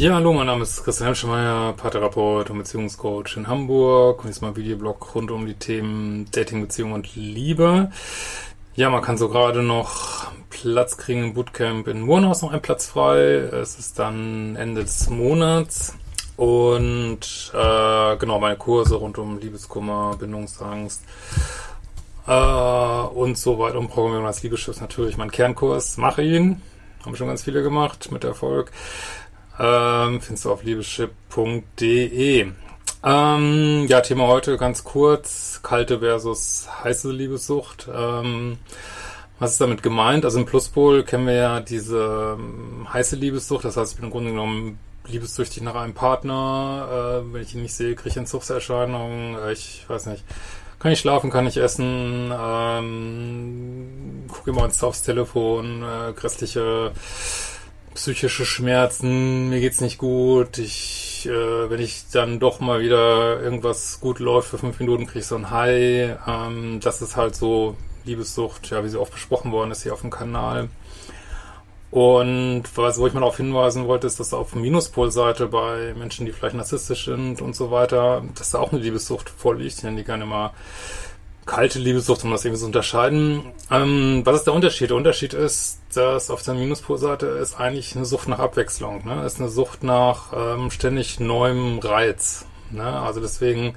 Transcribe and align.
Ja, 0.00 0.14
hallo, 0.14 0.32
mein 0.32 0.46
Name 0.46 0.62
ist 0.62 0.82
Christian 0.82 1.08
Hemschemeier, 1.08 1.74
Paartherapeut 1.74 2.48
und 2.48 2.56
Beziehungscoach 2.56 3.36
in 3.36 3.48
Hamburg 3.48 4.20
und 4.22 4.30
jetzt 4.30 4.40
mal 4.40 4.56
Videoblog 4.56 5.14
rund 5.14 5.30
um 5.30 5.44
die 5.44 5.52
Themen 5.52 6.26
Dating, 6.32 6.62
Beziehung 6.62 6.92
und 6.92 7.14
Liebe. 7.16 7.90
Ja, 8.76 8.88
man 8.88 9.02
kann 9.02 9.18
so 9.18 9.28
gerade 9.28 9.62
noch 9.62 10.32
Platz 10.48 10.96
kriegen 10.96 11.22
im 11.24 11.34
Bootcamp 11.34 11.86
in 11.86 12.00
Murnhaus, 12.00 12.40
noch 12.40 12.50
ein 12.50 12.62
Platz 12.62 12.86
frei. 12.86 13.20
Es 13.20 13.78
ist 13.78 13.98
dann 13.98 14.56
Ende 14.56 14.84
des 14.84 15.10
Monats 15.10 15.92
und 16.38 17.52
äh, 17.52 18.16
genau 18.16 18.40
meine 18.40 18.56
Kurse 18.56 18.94
rund 18.94 19.18
um 19.18 19.38
Liebeskummer, 19.38 20.16
Bindungsangst 20.18 21.02
äh, 22.26 22.32
und 22.32 23.36
so 23.36 23.58
weiter 23.58 23.78
und 23.78 23.88
Programmierung 23.88 24.26
als 24.26 24.42
Liebeschiff 24.42 24.80
natürlich 24.80 25.18
mein 25.18 25.30
Kernkurs. 25.30 25.98
Mache 25.98 26.22
ihn, 26.22 26.62
haben 27.04 27.16
schon 27.16 27.28
ganz 27.28 27.42
viele 27.42 27.62
gemacht 27.62 28.10
mit 28.10 28.24
Erfolg. 28.24 28.72
Ähm, 29.60 30.22
findest 30.22 30.46
du 30.46 30.52
auf 30.52 30.62
liebeschip.de. 30.62 32.50
Ähm, 33.02 33.86
ja, 33.88 34.00
Thema 34.00 34.26
heute 34.26 34.56
ganz 34.56 34.84
kurz. 34.84 35.60
Kalte 35.62 35.98
versus 35.98 36.66
heiße 36.82 37.12
Liebessucht. 37.12 37.86
Ähm, 37.94 38.56
was 39.38 39.52
ist 39.52 39.60
damit 39.60 39.82
gemeint? 39.82 40.24
Also 40.24 40.38
im 40.38 40.46
Pluspol 40.46 41.02
kennen 41.02 41.26
wir 41.26 41.34
ja 41.34 41.60
diese 41.60 42.36
ähm, 42.38 42.86
heiße 42.90 43.16
Liebessucht. 43.16 43.66
Das 43.66 43.76
heißt, 43.76 43.92
ich 43.92 43.96
bin 43.96 44.06
im 44.06 44.12
Grunde 44.12 44.30
genommen 44.30 44.78
liebessüchtig 45.06 45.62
nach 45.62 45.74
einem 45.74 45.92
Partner. 45.92 47.22
Äh, 47.22 47.34
wenn 47.34 47.42
ich 47.42 47.54
ihn 47.54 47.62
nicht 47.62 47.74
sehe, 47.74 47.94
kriege 47.94 48.08
ich 48.08 48.16
Entzugserscheinungen. 48.16 49.36
Äh, 49.36 49.52
ich 49.52 49.84
weiß 49.88 50.06
nicht. 50.06 50.24
Kann 50.78 50.92
ich 50.92 51.00
schlafen, 51.00 51.28
kann 51.28 51.46
ich 51.46 51.58
essen, 51.58 52.32
ähm, 52.34 54.24
gucke 54.28 54.48
immer 54.48 54.64
ins 54.64 54.82
aufs 54.82 55.02
Telefon, 55.02 55.82
äh, 55.82 56.14
grässliche 56.14 56.92
psychische 58.00 58.46
Schmerzen, 58.46 59.50
mir 59.50 59.60
geht's 59.60 59.82
nicht 59.82 59.98
gut, 59.98 60.56
ich, 60.56 61.26
äh, 61.26 61.68
wenn 61.68 61.80
ich 61.80 62.04
dann 62.10 62.40
doch 62.40 62.58
mal 62.58 62.80
wieder 62.80 63.42
irgendwas 63.42 64.00
gut 64.00 64.20
läuft 64.20 64.48
für 64.48 64.56
fünf 64.56 64.80
Minuten, 64.80 65.04
kriege 65.06 65.18
ich 65.18 65.26
so 65.26 65.36
ein 65.36 65.50
High. 65.50 66.16
Ähm, 66.26 66.80
das 66.82 67.02
ist 67.02 67.16
halt 67.16 67.36
so 67.36 67.76
Liebessucht, 68.06 68.70
ja, 68.70 68.82
wie 68.82 68.88
sie 68.88 68.98
oft 68.98 69.12
besprochen 69.12 69.52
worden 69.52 69.70
ist 69.70 69.82
hier 69.82 69.92
auf 69.92 70.00
dem 70.00 70.08
Kanal. 70.08 70.70
Und 71.90 72.62
was, 72.74 72.98
wo 72.98 73.06
ich 73.06 73.12
mal 73.12 73.20
darauf 73.20 73.36
hinweisen 73.36 73.86
wollte, 73.86 74.06
ist, 74.06 74.18
dass 74.18 74.32
auf 74.32 74.54
Minuspolseite 74.54 75.48
bei 75.48 75.92
Menschen, 75.92 76.24
die 76.24 76.32
vielleicht 76.32 76.56
narzisstisch 76.56 77.04
sind 77.04 77.42
und 77.42 77.54
so 77.54 77.70
weiter, 77.70 78.22
dass 78.34 78.52
da 78.52 78.60
auch 78.60 78.72
eine 78.72 78.80
Liebessucht 78.80 79.28
vorliegt. 79.28 79.84
Nenne 79.84 79.98
die 79.98 80.04
gerne 80.04 80.24
mal 80.24 80.52
kalte 81.46 81.78
Liebessucht, 81.78 82.24
um 82.24 82.30
das 82.30 82.44
irgendwie 82.44 82.60
zu 82.60 82.66
unterscheiden. 82.66 83.42
Ähm, 83.70 84.22
was 84.24 84.36
ist 84.36 84.46
der 84.46 84.54
Unterschied? 84.54 84.90
Der 84.90 84.96
Unterschied 84.96 85.34
ist, 85.34 85.80
dass 85.94 86.30
auf 86.30 86.42
der 86.42 86.54
Minuspolseite 86.54 87.26
ist 87.26 87.58
eigentlich 87.58 87.96
eine 87.96 88.04
Sucht 88.04 88.28
nach 88.28 88.38
Abwechslung. 88.38 89.04
Ne? 89.04 89.24
Ist 89.24 89.40
eine 89.40 89.48
Sucht 89.48 89.82
nach 89.82 90.32
ähm, 90.34 90.70
ständig 90.70 91.18
neuem 91.18 91.78
Reiz. 91.78 92.46
Ne? 92.70 92.84
Also 92.84 93.20
deswegen, 93.20 93.74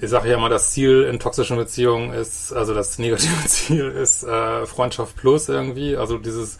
ich 0.00 0.10
sage 0.10 0.28
ja 0.28 0.38
mal, 0.38 0.50
das 0.50 0.72
Ziel 0.72 1.04
in 1.04 1.18
toxischen 1.18 1.56
Beziehungen 1.56 2.12
ist, 2.12 2.52
also 2.52 2.74
das 2.74 2.98
negative 2.98 3.34
Ziel 3.46 3.88
ist 3.88 4.24
äh, 4.24 4.66
Freundschaft 4.66 5.16
plus 5.16 5.48
irgendwie. 5.48 5.96
Also 5.96 6.18
dieses 6.18 6.58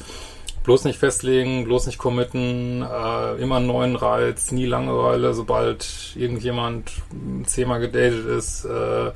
bloß 0.64 0.84
nicht 0.84 0.98
festlegen, 0.98 1.64
bloß 1.64 1.86
nicht 1.86 1.98
committen, 1.98 2.82
äh, 2.82 3.34
immer 3.36 3.56
einen 3.56 3.66
neuen 3.66 3.96
Reiz, 3.96 4.52
nie 4.52 4.66
Langeweile, 4.66 5.34
sobald 5.34 6.14
irgendjemand 6.14 6.92
zehnmal 7.46 7.80
gedatet 7.80 8.26
ist, 8.26 8.64
äh, 8.64 9.10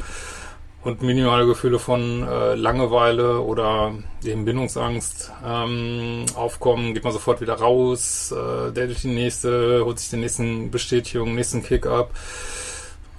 und 0.87 1.03
minimale 1.03 1.47
Gefühle 1.47 1.79
von 1.79 2.23
äh, 2.23 2.55
Langeweile 2.55 3.41
oder 3.41 3.93
eben 4.25 4.45
Bindungsangst 4.45 5.33
ähm, 5.45 6.25
aufkommen, 6.35 6.95
geht 6.95 7.03
man 7.03 7.13
sofort 7.13 7.41
wieder 7.41 7.55
raus, 7.55 8.33
äh, 8.33 8.73
datet 8.73 9.03
die 9.03 9.09
nächste, 9.09 9.85
holt 9.85 9.99
sich 9.99 10.11
den 10.11 10.21
nächsten 10.21 10.71
Bestätigung, 10.71 11.35
nächsten 11.35 11.63
Kick-up, 11.63 12.13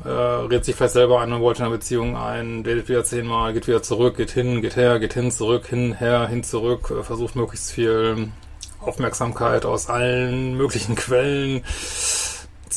äh, 0.06 0.10
redet 0.10 0.66
sich 0.66 0.76
vielleicht 0.76 0.94
selber 0.94 1.20
ein 1.20 1.34
und 1.34 1.42
wollte 1.42 1.64
eine 1.64 1.72
Beziehung 1.72 2.16
ein, 2.16 2.64
datet 2.64 2.88
wieder 2.88 3.04
zehnmal, 3.04 3.54
geht 3.54 3.68
wieder 3.68 3.84
zurück, 3.84 4.16
geht 4.16 4.32
hin, 4.32 4.62
geht 4.62 4.78
her, 4.78 5.00
geht 5.00 5.14
hin, 5.14 5.30
zurück, 5.30 5.68
hin, 5.68 5.94
her, 5.94 6.28
hin, 6.28 6.44
zurück, 6.44 6.94
äh, 6.98 7.04
versucht 7.04 7.36
möglichst 7.36 7.72
viel 7.72 8.30
Aufmerksamkeit 8.80 9.66
aus 9.66 9.90
allen 9.90 10.56
möglichen 10.56 10.96
Quellen 10.98 11.64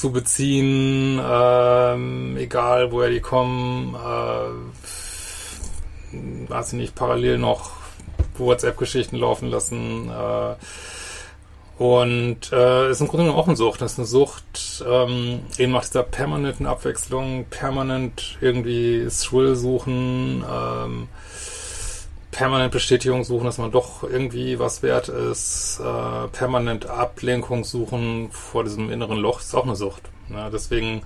zu 0.00 0.12
beziehen, 0.12 1.21
ähm, 1.22 2.37
egal 2.38 2.91
woher 2.91 3.11
die 3.11 3.21
kommen, 3.21 3.94
äh, 3.94 4.49
weiß 6.50 6.72
ich 6.72 6.78
nicht, 6.78 6.94
parallel 6.94 7.37
noch 7.37 7.72
WhatsApp-Geschichten 8.39 9.16
laufen 9.16 9.50
lassen. 9.50 10.09
Äh, 10.09 10.55
und 11.83 12.50
äh, 12.53 12.91
ist 12.91 13.00
im 13.00 13.09
Grunde 13.09 13.25
genommen 13.25 13.39
auch 13.39 13.47
eine 13.47 13.56
Sucht. 13.56 13.83
Das 13.83 13.93
ist 13.93 13.99
eine 13.99 14.06
Sucht, 14.06 14.84
ähm, 14.87 15.41
eben 15.59 15.72
nach 15.72 15.84
dieser 15.84 16.03
permanenten 16.03 16.66
Abwechslung, 16.66 17.44
permanent 17.50 18.39
irgendwie 18.41 19.06
Thrill 19.09 19.55
suchen, 19.55 20.44
ähm, 20.50 21.09
permanent 22.31 22.73
Bestätigung 22.73 23.25
suchen, 23.25 23.45
dass 23.45 23.59
man 23.59 23.71
doch 23.71 24.03
irgendwie 24.03 24.59
was 24.59 24.83
wert 24.83 25.09
ist, 25.09 25.81
äh, 25.81 26.29
permanent 26.29 26.87
Ablenkung 26.87 27.65
suchen 27.65 28.31
vor 28.31 28.65
diesem 28.65 28.91
inneren 28.91 29.19
Loch, 29.19 29.41
ist 29.41 29.55
auch 29.55 29.65
eine 29.65 29.77
Sucht. 29.77 30.03
Ne? 30.29 30.49
Deswegen, 30.53 31.03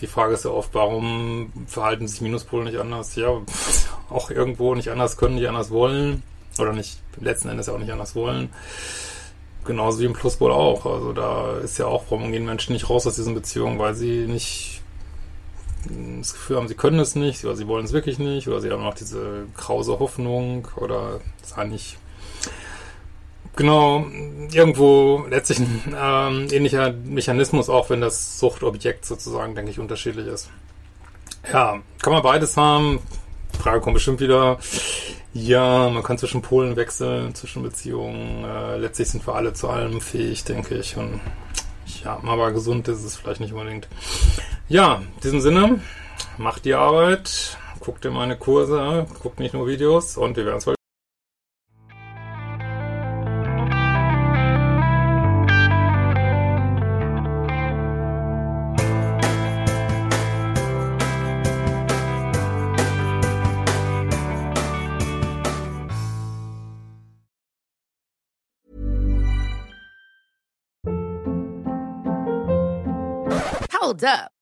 die 0.00 0.06
Frage 0.06 0.34
ist 0.34 0.44
ja 0.44 0.50
oft, 0.50 0.74
warum 0.74 1.52
verhalten 1.66 2.08
sich 2.08 2.20
Minuspole 2.20 2.64
nicht 2.64 2.78
anders? 2.78 3.14
Ja, 3.14 3.28
auch 4.10 4.30
irgendwo 4.30 4.74
nicht 4.74 4.90
anders 4.90 5.16
können, 5.16 5.36
nicht 5.36 5.48
anders 5.48 5.70
wollen. 5.70 6.22
Oder 6.58 6.72
nicht, 6.72 6.98
letzten 7.18 7.48
Endes 7.48 7.68
auch 7.68 7.78
nicht 7.78 7.92
anders 7.92 8.14
wollen. 8.14 8.50
Genauso 9.64 10.00
wie 10.00 10.06
im 10.06 10.12
Pluspol 10.12 10.50
auch. 10.50 10.84
Also 10.84 11.12
da 11.12 11.58
ist 11.58 11.78
ja 11.78 11.86
auch, 11.86 12.04
warum 12.10 12.32
gehen 12.32 12.44
Menschen 12.44 12.72
nicht 12.72 12.90
raus 12.90 13.06
aus 13.06 13.14
diesen 13.14 13.34
Beziehungen, 13.34 13.78
weil 13.78 13.94
sie 13.94 14.26
nicht 14.26 14.82
das 16.20 16.34
Gefühl 16.34 16.56
haben, 16.56 16.68
sie 16.68 16.74
können 16.74 16.98
es 16.98 17.14
nicht 17.14 17.44
oder 17.44 17.56
sie 17.56 17.66
wollen 17.66 17.84
es 17.84 17.92
wirklich 17.92 18.18
nicht 18.18 18.48
oder 18.48 18.60
sie 18.60 18.70
haben 18.70 18.82
noch 18.82 18.94
diese 18.94 19.46
krause 19.56 19.98
Hoffnung 19.98 20.68
oder 20.76 21.20
ist 21.42 21.58
eigentlich 21.58 21.96
genau 23.56 24.06
irgendwo 24.52 25.24
letztlich 25.28 25.58
ein 25.60 25.96
ähm, 25.98 26.48
ähnlicher 26.50 26.92
Mechanismus, 26.92 27.68
auch 27.68 27.90
wenn 27.90 28.00
das 28.00 28.38
Suchtobjekt 28.38 29.04
sozusagen, 29.04 29.54
denke 29.54 29.70
ich, 29.70 29.78
unterschiedlich 29.78 30.26
ist. 30.26 30.50
Ja, 31.52 31.80
kann 32.00 32.12
man 32.12 32.22
beides 32.22 32.56
haben. 32.56 33.00
Frage 33.58 33.80
kommt 33.80 33.94
bestimmt 33.94 34.20
wieder. 34.20 34.58
Ja, 35.34 35.88
man 35.88 36.02
kann 36.02 36.18
zwischen 36.18 36.42
Polen 36.42 36.76
wechseln, 36.76 37.34
zwischen 37.34 37.62
Beziehungen. 37.62 38.44
Äh, 38.44 38.78
letztlich 38.78 39.08
sind 39.08 39.26
wir 39.26 39.34
alle 39.34 39.52
zu 39.52 39.68
allem 39.68 40.00
fähig, 40.00 40.44
denke 40.44 40.76
ich. 40.76 40.96
Und 40.96 41.20
ja, 42.04 42.20
aber 42.24 42.52
gesund 42.52 42.88
ist 42.88 43.04
es 43.04 43.16
vielleicht 43.16 43.40
nicht 43.40 43.52
unbedingt. 43.52 43.88
Ja, 44.72 45.02
in 45.16 45.20
diesem 45.22 45.42
Sinne, 45.42 45.80
macht 46.38 46.64
die 46.64 46.72
Arbeit, 46.72 47.58
guckt 47.78 48.04
dir 48.04 48.10
meine 48.10 48.38
Kurse, 48.38 49.06
guckt 49.20 49.38
nicht 49.38 49.52
nur 49.52 49.66
Videos 49.66 50.16
und 50.16 50.34
wir 50.38 50.46
werden 50.46 50.54
uns 50.54 50.66
Hold 73.78 74.04
up. 74.04 74.41